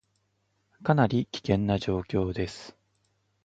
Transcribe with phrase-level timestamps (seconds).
[0.81, 2.75] かなり危険な状況です